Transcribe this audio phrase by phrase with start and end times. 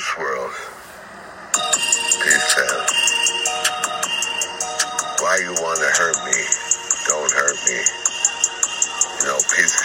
[0.00, 0.56] Juice WRLD.
[2.24, 2.88] Peace out.
[5.20, 6.40] Why you wanna hurt me?
[7.04, 7.78] Don't hurt me.
[9.20, 9.76] You know, peace.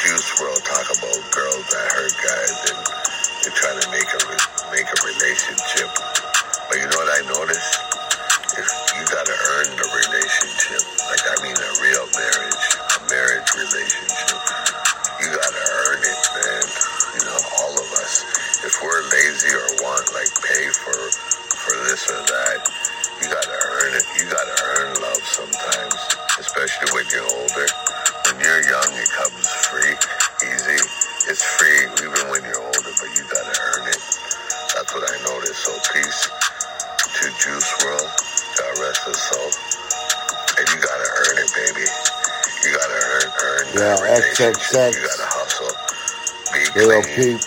[0.00, 2.45] Juice WRLD talk about girls that hurt guys
[26.56, 27.68] especially when you're older.
[28.26, 29.92] When you're young, it comes free,
[30.48, 30.80] easy.
[31.28, 34.00] It's free even when you're older, but you gotta earn it.
[34.74, 35.64] That's what I noticed.
[35.64, 36.30] So peace
[37.00, 38.10] to Juice WRLD.
[38.58, 39.50] God rest his soul.
[40.58, 41.86] And you gotta earn it, baby.
[42.64, 44.18] You gotta earn, earn that Yeah.
[44.20, 44.94] XXX.
[44.96, 45.76] You gotta hustle.
[46.54, 47.40] Be clean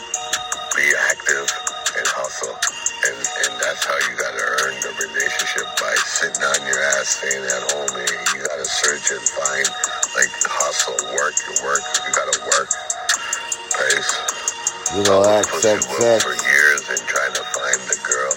[14.96, 16.24] Little I was work XXX.
[16.26, 18.34] for years and trying to find the girl.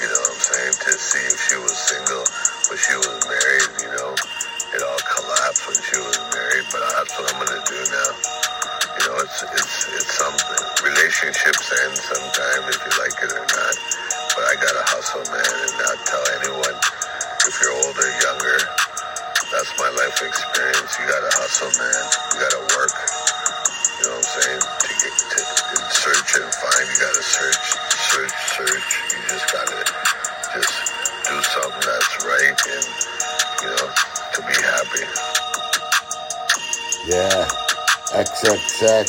[0.00, 0.74] You know what I'm saying?
[0.80, 2.24] To see if she was single,
[2.70, 3.70] but she was married.
[3.84, 4.12] You know,
[4.74, 6.66] it all collapsed when she was married.
[6.72, 8.10] But that's what I'm gonna do now.
[8.84, 10.62] You know, it's it's it's something.
[10.86, 13.74] Relationships end sometime if you like it or not.
[14.36, 16.76] But I gotta hustle, man, and not tell anyone.
[17.48, 18.58] If you're older, younger,
[19.52, 20.92] that's my life experience.
[20.98, 22.04] You gotta hustle, man.
[22.34, 22.94] You gotta work.
[23.98, 24.62] You know what I'm saying?
[24.98, 25.40] To to,
[25.94, 27.64] search and find, you gotta search,
[28.10, 28.88] search, search.
[29.12, 29.80] You just gotta
[30.54, 30.74] just
[31.22, 32.86] do something that's right, and
[33.62, 33.86] you know,
[34.34, 35.04] to be happy.
[37.06, 37.48] Yeah.
[38.10, 39.06] XXX.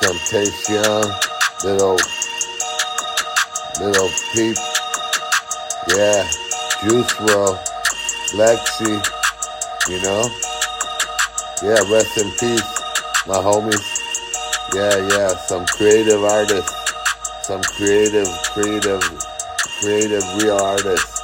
[0.00, 1.02] Temptation.
[1.64, 1.96] Little.
[3.80, 4.56] Lil Peep.
[5.88, 6.28] Yeah.
[6.82, 7.58] Juice WRLD.
[8.34, 9.20] Lexi.
[9.88, 10.30] You know?
[11.62, 12.62] Yeah, rest in peace,
[13.26, 13.99] my homies.
[14.72, 15.34] Yeah, yeah.
[15.50, 16.70] Some creative artists.
[17.42, 19.02] Some creative, creative,
[19.82, 21.22] creative, real artists.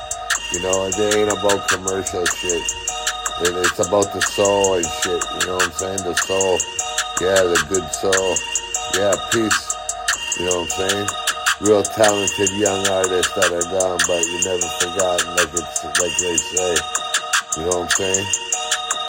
[0.52, 2.62] You know, they ain't about commercial shit.
[3.46, 5.22] It, it's about the soul and shit.
[5.40, 6.02] You know what I'm saying?
[6.02, 6.58] The soul.
[7.22, 8.34] Yeah, the good soul.
[8.98, 9.76] Yeah, peace.
[10.40, 11.08] You know what I'm saying?
[11.60, 16.36] Real talented young artists that are gone, but you never forgotten, like it's like they
[16.36, 16.74] say.
[17.56, 18.45] You know what I'm saying?